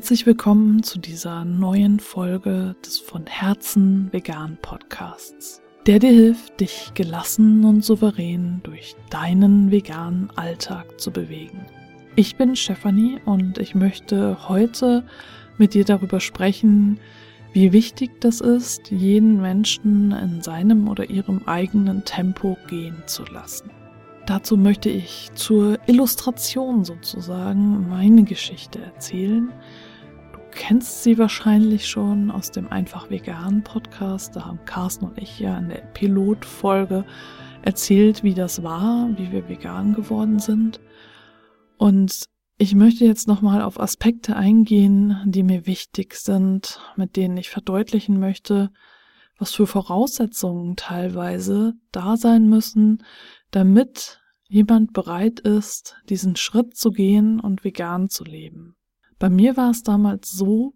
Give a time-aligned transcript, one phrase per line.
[0.00, 6.92] Herzlich willkommen zu dieser neuen Folge des von Herzen vegan Podcasts, der dir hilft, dich
[6.94, 11.66] gelassen und souverän durch deinen veganen Alltag zu bewegen.
[12.16, 15.04] Ich bin Stefanie und ich möchte heute
[15.58, 16.98] mit dir darüber sprechen,
[17.52, 23.70] wie wichtig das ist, jeden Menschen in seinem oder ihrem eigenen Tempo gehen zu lassen.
[24.24, 29.52] Dazu möchte ich zur Illustration sozusagen meine Geschichte erzählen.
[30.52, 34.36] Kennst sie wahrscheinlich schon aus dem Einfach Vegan Podcast.
[34.36, 37.04] Da haben Carsten und ich ja in der Pilotfolge
[37.62, 40.80] erzählt, wie das war, wie wir vegan geworden sind.
[41.76, 42.24] Und
[42.58, 48.20] ich möchte jetzt nochmal auf Aspekte eingehen, die mir wichtig sind, mit denen ich verdeutlichen
[48.20, 48.70] möchte,
[49.38, 53.02] was für Voraussetzungen teilweise da sein müssen,
[53.50, 58.76] damit jemand bereit ist, diesen Schritt zu gehen und vegan zu leben.
[59.20, 60.74] Bei mir war es damals so,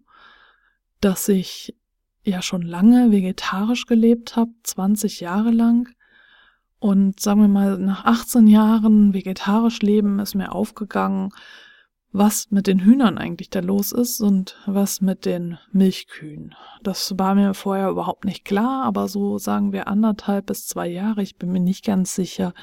[1.01, 1.75] dass ich
[2.23, 5.89] ja schon lange vegetarisch gelebt habe, 20 Jahre lang.
[6.79, 11.31] Und sagen wir mal, nach 18 Jahren vegetarisch leben ist mir aufgegangen,
[12.11, 16.53] was mit den Hühnern eigentlich da los ist und was mit den Milchkühen.
[16.83, 21.23] Das war mir vorher überhaupt nicht klar, aber so sagen wir anderthalb bis zwei Jahre,
[21.23, 22.53] ich bin mir nicht ganz sicher.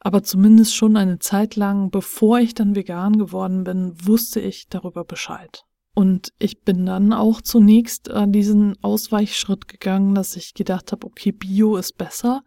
[0.00, 5.04] Aber zumindest schon eine Zeit lang, bevor ich dann vegan geworden bin, wusste ich darüber
[5.04, 5.64] Bescheid.
[5.94, 11.76] Und ich bin dann auch zunächst diesen Ausweichschritt gegangen, dass ich gedacht habe, okay, Bio
[11.76, 12.44] ist besser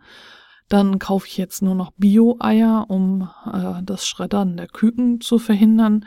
[0.72, 6.06] dann kaufe ich jetzt nur noch Bio-Eier, um äh, das Schreddern der Küken zu verhindern.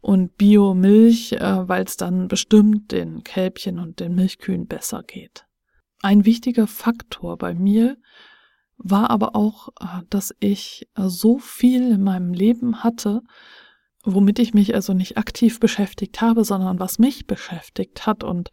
[0.00, 5.46] Und Bio-Milch, äh, weil es dann bestimmt den Kälbchen und den Milchkühen besser geht.
[6.02, 7.96] Ein wichtiger Faktor bei mir
[8.76, 13.22] war aber auch, äh, dass ich äh, so viel in meinem Leben hatte,
[14.02, 18.50] womit ich mich also nicht aktiv beschäftigt habe, sondern was mich beschäftigt hat und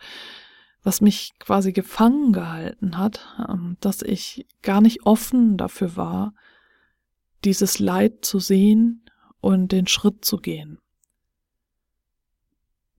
[0.83, 6.33] was mich quasi gefangen gehalten hat, ähm, dass ich gar nicht offen dafür war,
[7.43, 9.05] dieses Leid zu sehen
[9.39, 10.79] und den Schritt zu gehen.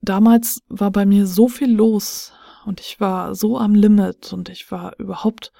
[0.01, 2.33] Damals war bei mir so viel los
[2.65, 5.53] und ich war so am Limit und ich war überhaupt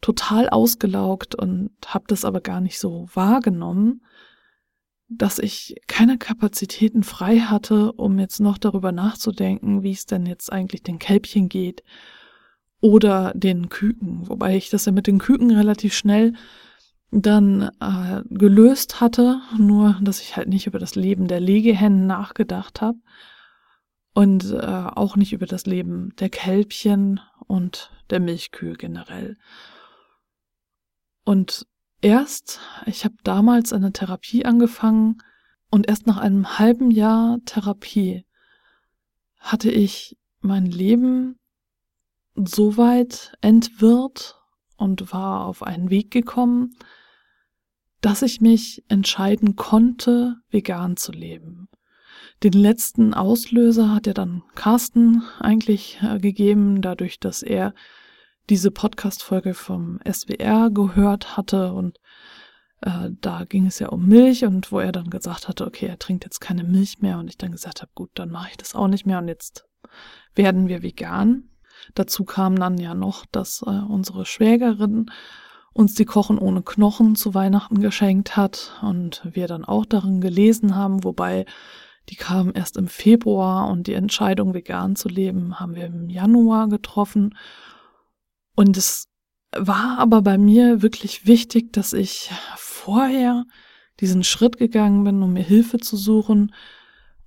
[0.00, 4.02] total ausgelaugt und habe das aber gar nicht so wahrgenommen,
[5.08, 10.52] dass ich keine Kapazitäten frei hatte, um jetzt noch darüber nachzudenken, wie es denn jetzt
[10.52, 11.82] eigentlich den Kälbchen geht
[12.80, 16.34] oder den Küken, wobei ich das ja mit den Küken relativ schnell
[17.10, 22.82] dann äh, gelöst hatte, nur dass ich halt nicht über das Leben der Legehennen nachgedacht
[22.82, 22.98] habe
[24.12, 29.38] und äh, auch nicht über das Leben der Kälbchen und der Milchkühe generell.
[31.28, 31.66] Und
[32.00, 35.18] erst, ich habe damals eine Therapie angefangen
[35.70, 38.24] und erst nach einem halben Jahr Therapie
[39.36, 41.38] hatte ich mein Leben
[42.34, 44.40] so weit entwirrt
[44.78, 46.74] und war auf einen Weg gekommen,
[48.00, 51.68] dass ich mich entscheiden konnte, vegan zu leben.
[52.42, 57.74] Den letzten Auslöser hat ja dann Carsten eigentlich äh, gegeben, dadurch, dass er
[58.48, 61.98] diese Podcast-Folge vom SWR gehört hatte und
[62.80, 65.98] äh, da ging es ja um Milch und wo er dann gesagt hatte, okay, er
[65.98, 68.74] trinkt jetzt keine Milch mehr und ich dann gesagt habe, gut, dann mache ich das
[68.74, 69.66] auch nicht mehr und jetzt
[70.34, 71.50] werden wir vegan.
[71.94, 75.10] Dazu kam dann ja noch, dass äh, unsere Schwägerin
[75.72, 80.74] uns die Kochen ohne Knochen zu Weihnachten geschenkt hat und wir dann auch darin gelesen
[80.74, 81.44] haben, wobei
[82.08, 86.68] die kam erst im Februar und die Entscheidung vegan zu leben haben wir im Januar
[86.68, 87.34] getroffen
[88.58, 89.06] und es
[89.52, 93.44] war aber bei mir wirklich wichtig, dass ich vorher
[94.00, 96.52] diesen Schritt gegangen bin, um mir Hilfe zu suchen,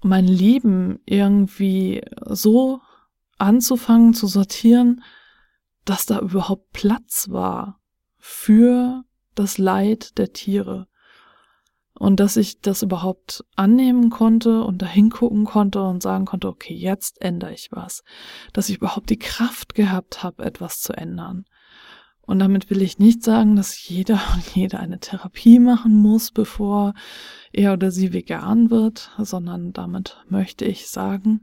[0.02, 2.82] um mein Leben irgendwie so
[3.38, 5.06] anzufangen zu sortieren,
[5.86, 7.80] dass da überhaupt Platz war
[8.18, 10.90] für das Leid der Tiere
[12.02, 16.74] und dass ich das überhaupt annehmen konnte und da hingucken konnte und sagen konnte, okay,
[16.74, 18.04] jetzt ändere ich was,
[18.54, 21.46] dass ich überhaupt die Kraft gehabt habe, etwas zu ändern.
[22.22, 26.96] Und damit will ich nicht sagen, dass jeder und jede eine Therapie machen muss, bevor
[27.54, 31.42] er oder sie vegan wird, sondern damit möchte ich sagen,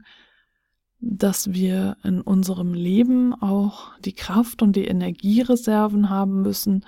[0.99, 6.85] dass wir in unserem Leben auch die Kraft und die Energiereserven haben müssen,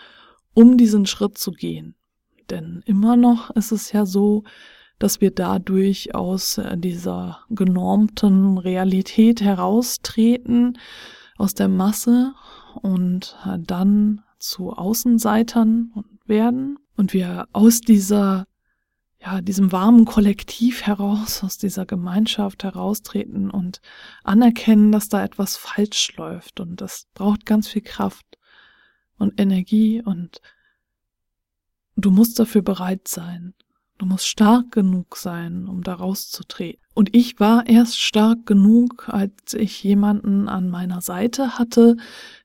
[0.54, 1.96] um diesen Schritt zu gehen.
[2.52, 4.44] Denn immer noch ist es ja so,
[5.00, 10.78] dass wir dadurch aus äh, dieser genormten Realität heraustreten,
[11.38, 12.34] aus der Masse
[12.82, 18.46] und äh, dann zu Außenseitern werden und wir aus dieser
[19.24, 23.80] ja, diesem warmen Kollektiv heraus, aus dieser Gemeinschaft heraustreten und
[24.24, 26.60] anerkennen, dass da etwas falsch läuft.
[26.60, 28.26] Und das braucht ganz viel Kraft
[29.20, 30.42] und Energie und
[32.02, 33.54] du musst dafür bereit sein.
[33.98, 36.82] Du musst stark genug sein, um da rauszutreten.
[36.94, 41.98] Und ich war erst stark genug, als ich jemanden an meiner Seite hatte,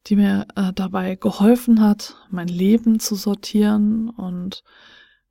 [0.07, 4.63] die mir äh, dabei geholfen hat, mein Leben zu sortieren und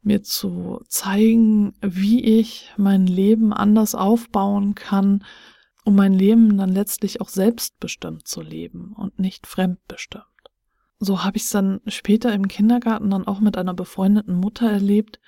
[0.01, 5.23] mir zu zeigen, wie ich mein Leben anders aufbauen kann,
[5.83, 10.25] um mein Leben dann letztlich auch selbstbestimmt zu leben und nicht fremdbestimmt.
[10.99, 15.19] So habe ich es dann später im Kindergarten dann auch mit einer befreundeten Mutter erlebt,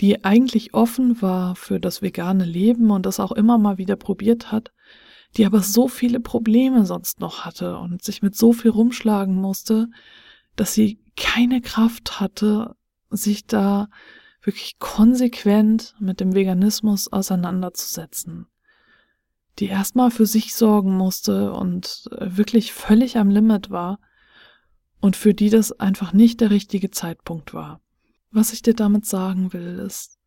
[0.00, 4.52] die eigentlich offen war für das vegane Leben und das auch immer mal wieder probiert
[4.52, 4.72] hat,
[5.36, 9.88] die aber so viele Probleme sonst noch hatte und sich mit so viel rumschlagen musste,
[10.54, 12.76] dass sie keine Kraft hatte,
[13.10, 13.88] sich da
[14.42, 18.46] wirklich konsequent mit dem Veganismus auseinanderzusetzen.
[19.58, 23.98] Die erstmal für sich sorgen musste und wirklich völlig am Limit war
[25.00, 27.80] und für die das einfach nicht der richtige Zeitpunkt war.
[28.30, 30.18] Was ich dir damit sagen will, ist,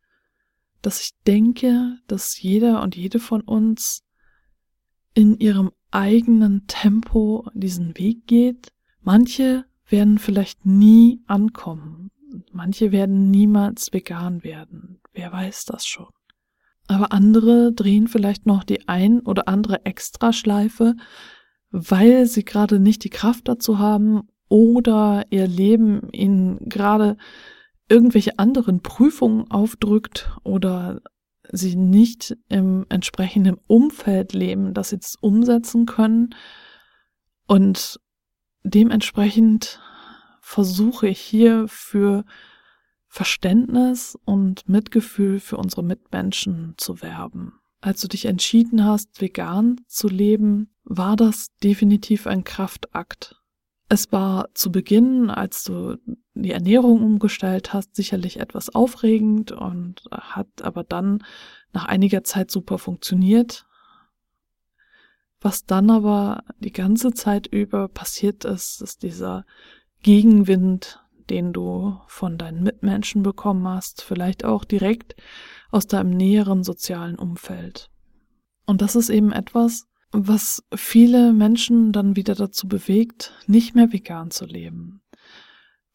[0.82, 4.02] dass ich denke, dass jeder und jede von uns
[5.14, 8.72] in ihrem eigenen Tempo diesen Weg geht.
[9.02, 12.10] Manche werden vielleicht nie ankommen.
[12.52, 15.00] Manche werden niemals vegan werden.
[15.12, 16.08] Wer weiß das schon.
[16.86, 20.96] Aber andere drehen vielleicht noch die ein oder andere Extraschleife,
[21.70, 27.16] weil sie gerade nicht die Kraft dazu haben oder ihr Leben ihnen gerade
[27.88, 31.00] irgendwelche anderen Prüfungen aufdrückt oder
[31.50, 36.34] sie nicht im entsprechenden Umfeld leben, das sie jetzt umsetzen können.
[37.46, 38.00] Und
[38.62, 39.80] dementsprechend
[40.40, 42.24] versuche ich hier für
[43.08, 47.54] Verständnis und Mitgefühl für unsere Mitmenschen zu werben.
[47.80, 53.39] Als du dich entschieden hast, vegan zu leben, war das definitiv ein Kraftakt.
[53.92, 55.96] Es war zu Beginn, als du
[56.34, 61.24] die Ernährung umgestellt hast, sicherlich etwas aufregend und hat aber dann
[61.72, 63.66] nach einiger Zeit super funktioniert.
[65.40, 69.44] Was dann aber die ganze Zeit über passiert ist, ist dieser
[70.02, 75.16] Gegenwind, den du von deinen Mitmenschen bekommen hast, vielleicht auch direkt
[75.72, 77.90] aus deinem näheren sozialen Umfeld.
[78.66, 84.30] Und das ist eben etwas, was viele Menschen dann wieder dazu bewegt, nicht mehr vegan
[84.30, 85.02] zu leben,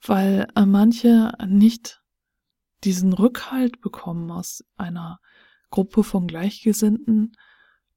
[0.01, 2.01] weil äh, manche nicht
[2.83, 5.19] diesen Rückhalt bekommen aus einer
[5.69, 7.33] Gruppe von Gleichgesinnten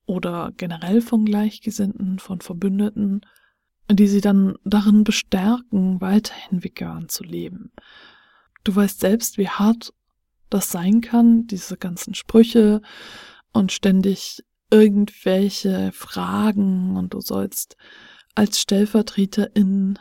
[0.07, 3.21] oder generell von Gleichgesinnten, von Verbündeten,
[3.91, 7.73] die sie dann darin bestärken, weiterhin vegan zu leben.
[8.65, 9.93] Du weißt selbst, wie hart
[10.51, 12.81] das sein kann, diese ganzen Sprüche
[13.53, 17.77] und ständig irgendwelche Fragen und du sollst
[18.35, 19.99] als Stellvertreterin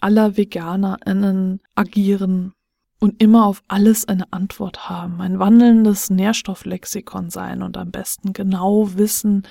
[0.00, 2.52] aller VeganerInnen agieren
[3.00, 8.96] und immer auf alles eine Antwort haben, ein wandelndes Nährstofflexikon sein und am besten genau
[8.96, 9.46] wissen,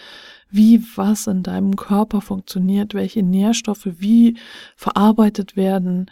[0.49, 4.37] wie was in deinem Körper funktioniert, welche Nährstoffe wie
[4.75, 6.11] verarbeitet werden,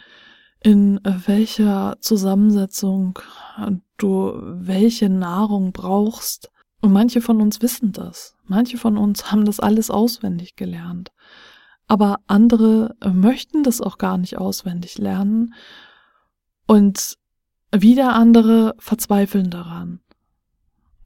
[0.62, 3.18] in welcher Zusammensetzung
[3.98, 6.50] du welche Nahrung brauchst.
[6.86, 8.36] Und manche von uns wissen das.
[8.44, 11.10] Manche von uns haben das alles auswendig gelernt.
[11.88, 15.52] Aber andere möchten das auch gar nicht auswendig lernen.
[16.64, 17.18] Und
[17.74, 19.98] wieder andere verzweifeln daran.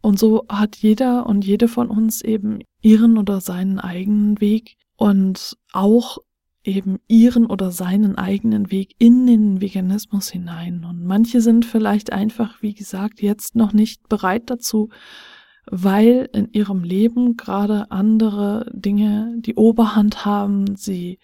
[0.02, 5.56] Und so hat jeder und jede von uns eben ihren oder seinen eigenen Weg und
[5.72, 6.18] auch
[6.62, 10.84] eben ihren oder seinen eigenen Weg in den Veganismus hinein.
[10.84, 14.90] Und manche sind vielleicht einfach, wie gesagt, jetzt noch nicht bereit dazu,
[15.67, 21.19] weil in ihrem Leben gerade andere Dinge die Oberhand haben, sie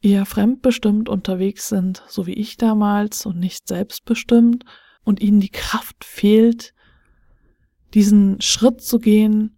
[0.00, 4.64] eher fremdbestimmt unterwegs sind, so wie ich damals und nicht selbstbestimmt
[5.02, 6.74] und ihnen die Kraft fehlt,
[7.94, 9.56] diesen Schritt zu gehen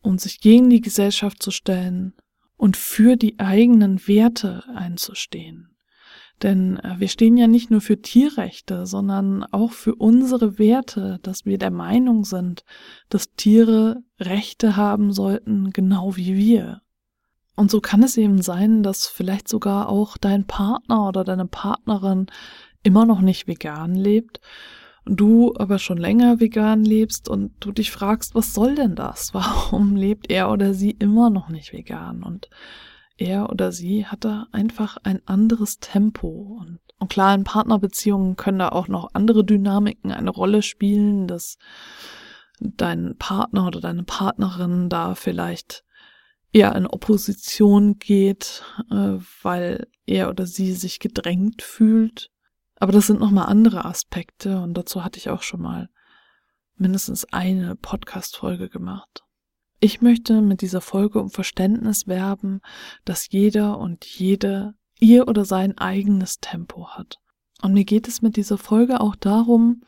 [0.00, 2.14] und sich gegen die Gesellschaft zu stellen
[2.56, 5.70] und für die eigenen Werte einzustehen.
[6.42, 11.44] Denn äh, wir stehen ja nicht nur für Tierrechte, sondern auch für unsere Werte, dass
[11.44, 12.64] wir der Meinung sind,
[13.08, 16.82] dass Tiere Rechte haben sollten, genau wie wir.
[17.56, 22.26] Und so kann es eben sein, dass vielleicht sogar auch dein Partner oder deine Partnerin
[22.84, 24.40] immer noch nicht vegan lebt,
[25.04, 29.30] du aber schon länger vegan lebst und du dich fragst, was soll denn das?
[29.34, 32.22] Warum lebt er oder sie immer noch nicht vegan?
[32.22, 32.48] Und
[33.18, 38.58] er oder sie hat da einfach ein anderes Tempo und Und klar, in Partnerbeziehungen können
[38.58, 41.58] da auch noch andere Dynamiken eine Rolle spielen, dass
[42.60, 45.84] dein Partner oder deine Partnerin da vielleicht
[46.52, 52.30] eher in Opposition geht, äh, weil er oder sie sich gedrängt fühlt.
[52.76, 55.88] Aber das sind nochmal andere Aspekte und dazu hatte ich auch schon mal
[56.76, 59.24] mindestens eine Podcast-Folge gemacht.
[59.80, 62.60] Ich möchte mit dieser Folge um Verständnis werben,
[63.04, 67.18] dass jeder und jede ihr oder sein eigenes Tempo hat.
[67.62, 69.82] Und mir geht es mit dieser Folge auch darum,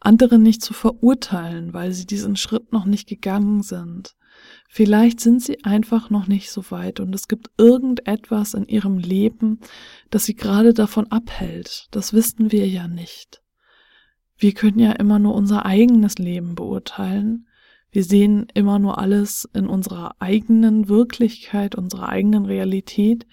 [0.00, 4.14] andere nicht zu verurteilen, weil sie diesen Schritt noch nicht gegangen sind.
[4.68, 9.60] Vielleicht sind sie einfach noch nicht so weit und es gibt irgendetwas in ihrem Leben,
[10.10, 11.88] das sie gerade davon abhält.
[11.90, 13.42] Das wissen wir ja nicht.
[14.36, 17.47] Wir können ja immer nur unser eigenes Leben beurteilen.
[17.90, 23.26] Wir sehen immer nur alles in unserer eigenen Wirklichkeit, unserer eigenen Realität.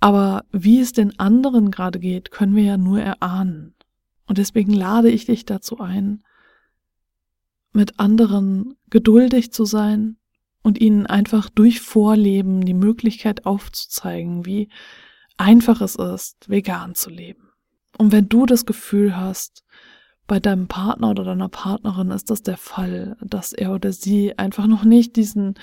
[0.00, 3.74] Aber wie es den anderen gerade geht, können wir ja nur erahnen.
[4.26, 6.24] Und deswegen lade ich dich dazu ein,
[7.72, 10.16] mit anderen geduldig zu sein
[10.62, 14.70] und ihnen einfach durch Vorleben die Möglichkeit aufzuzeigen, wie
[15.36, 17.50] einfach es ist, vegan zu leben.
[17.98, 19.64] Und wenn du das Gefühl hast,
[20.26, 24.66] bei deinem Partner oder deiner Partnerin ist das der Fall, dass er oder sie einfach
[24.66, 25.54] noch nicht diesen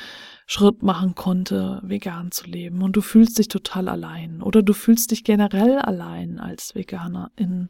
[0.45, 2.81] Schritt machen konnte, vegan zu leben.
[2.81, 4.41] Und du fühlst dich total allein.
[4.41, 7.69] Oder du fühlst dich generell allein als Veganerin.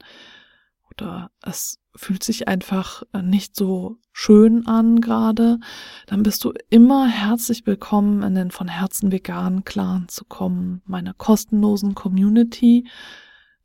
[0.92, 5.60] Oder es fühlt sich einfach nicht so schön an gerade,
[6.06, 11.14] dann bist du immer herzlich willkommen, in den von Herzen veganen Clan zu kommen, meiner
[11.14, 12.88] kostenlosen Community,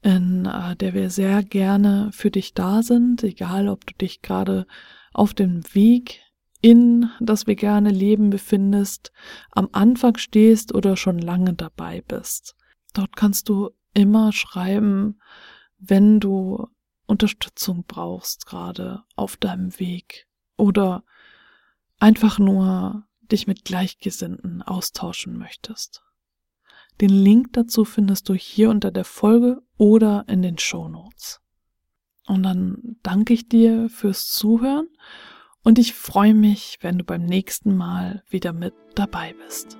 [0.02, 4.66] in äh, der wir sehr gerne für dich da sind, egal ob du dich gerade
[5.12, 6.20] auf dem Weg
[6.60, 9.12] in das vegane Leben befindest,
[9.52, 12.56] am Anfang stehst oder schon lange dabei bist.
[12.94, 15.20] Dort kannst du immer schreiben,
[15.78, 16.66] wenn du
[17.06, 20.26] Unterstützung brauchst gerade auf deinem Weg
[20.56, 21.04] oder
[21.98, 26.02] einfach nur dich mit Gleichgesinnten austauschen möchtest.
[27.00, 31.40] Den Link dazu findest du hier unter der Folge oder in den Show Notes.
[32.26, 34.88] Und dann danke ich dir fürs Zuhören
[35.62, 39.78] und ich freue mich, wenn du beim nächsten Mal wieder mit dabei bist.